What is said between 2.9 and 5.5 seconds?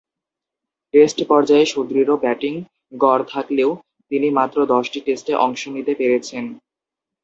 গড় থাকলেও তিনি মাত্র দশটি টেস্টে